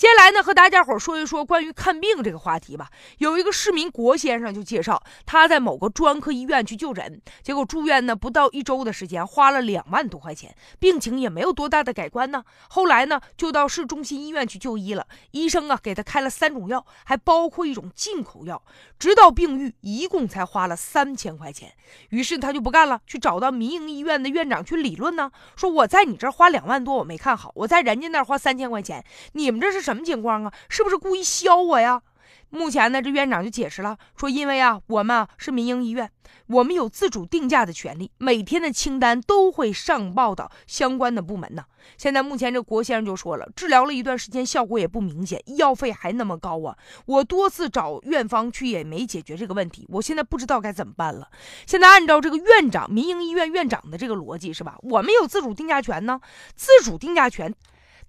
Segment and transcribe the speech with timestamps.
[0.00, 2.88] 接下来呢，和大家伙说一说关于看病这个话题吧。
[3.18, 12.42] 有一个市民郭先生就介绍，他在某个专科医院去就诊，结果住院呢不到一周的时间，花了两万多块钱，病情也没有多大的改观呢。
[12.70, 18.62] 后来呢，就到市中心医院去就医了，医生啊给他开了三种药，还包括一种进口药，
[18.98, 21.74] 直到病愈，一共才花了三千块钱。
[22.08, 30.52] 于是他就不干了，去找到民营医院的院长去理论呢，说我在你这儿花两万多，我没看好，我在人家那儿花三千块钱，你们这是什什么情况啊？
[30.68, 32.02] 是不是故意削我呀？
[32.50, 36.10] 目前呢，这院长就解释了，说因为啊，我们啊是民营医院，
[36.48, 41.64] 我们有自主定价的权利，每天的清单都会上报到相关的部门呢。
[41.96, 46.76] 现在目前这郭先生就说了，治疗了一段时间，效果也不明显，医药费还那么高啊！
[47.06, 51.28] 我多次找院方去也没解决这个问题，我现在不知道该怎么办了。
[51.66, 54.76] 现在按照这个院长，民营医院院长的这个逻辑是吧？
[54.82, 56.20] 我们有自主定价权呢，
[56.56, 57.54] 自主定价权。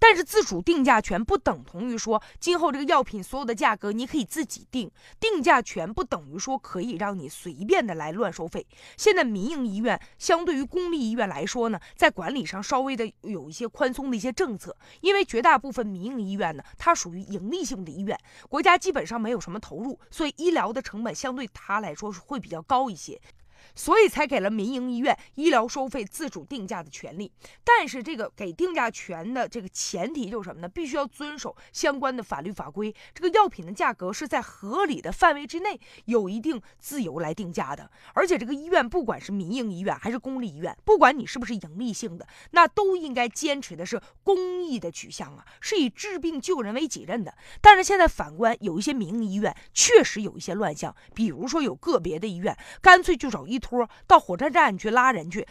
[0.00, 4.90] 但是自主定价权不等同于说今后这个药品所有的价格你可以自己定，
[5.20, 8.66] 定价权不等于说可以让你随便的来乱收费。
[8.96, 23.20] 现在民营医院相对于公立医院来说呢，在管理上稍微的有一些宽松的一些政策，因为绝大部分民营医院呢，它属于盈利性的医院，国家基本上没有什么投入，所以医疗的成本相对它来说是会比较高一些。
[23.74, 27.30] 所以才给了民营医院医疗收费自主定价的权利，
[27.64, 30.68] 但是这个给定价权的这个前提就是什么呢？
[30.68, 37.90] 必须要遵守相关的法律法规，这个药品的价格是在合理的范围之内，有一定自由来定价的。
[38.14, 47.34] 而且这个医院不管是民营医院还是公立医院，不管你是不是盈利性的，那都应该坚持的是公益的取向啊，是以治病救人为己任的。
[47.60, 53.60] 但是现在反观有一些民营医院确实有一些乱象，比如说有个别的医院干脆就找一。
[53.60, 55.46] 托到火车站去拉人去。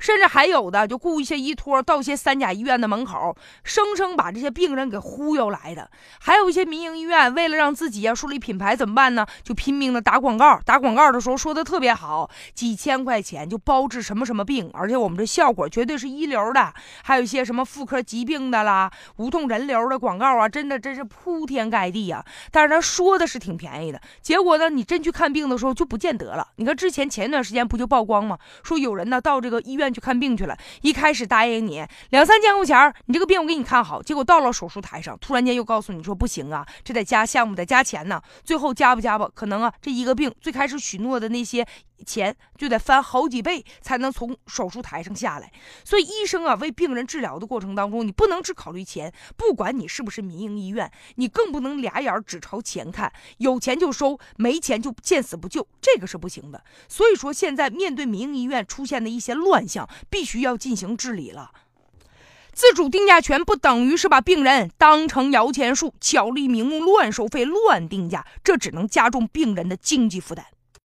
[0.00, 5.88] 甚至还有的就雇一些医托到一些三甲医院的门口，生生把这些病人给忽悠来的。
[6.18, 9.26] 还有一些民营医院为了让自己呀树立品牌，怎么办呢？
[9.44, 10.58] 就拼命的打广告。
[10.64, 16.72] 打广告的时候说的特别好，几千块钱就包治什么什么病，而且我们这效果绝对是一流的。
[17.04, 22.24] 还有一些什么妇科疾病的啦、无痛人流的广告啊，真的真是铺天盖地啊。
[22.50, 26.48] 但是他说的是挺便宜的，结果呢，你真去看病的时候就不见得了。
[26.56, 28.38] 你看之前前一段时间不就曝光吗？
[28.62, 29.89] 说有人呢到这个医院。
[29.92, 38.20] 去看病去了，一开始答应你两三千块钱，你这个病我给你看好，结果到了手术台上，突然间又告诉你说不行啊，这得加项目，得加钱呢。
[38.44, 39.28] 最后加不加吧？
[39.34, 41.66] 可能啊，这一个病最开始许诺的那些。
[42.04, 45.52] 钱就得翻好几倍才能从手术台上下来，
[45.84, 49.12] 所以医生啊，为病人治疗的过程当中，你不能只考虑钱。
[49.36, 56.62] 不管你是不是民营医院，你更不能俩眼只朝钱看，有钱就收，没钱就见死不救，这个是不行的。
[56.88, 61.50] 所以说，现在面对民营医院出现的一些乱象，必须要进行治理了。
[62.52, 70.44] 自主定价权不等于是把病人当成摇钱树，巧立名目乱收费、乱定价，这只能加重病人的经济负担。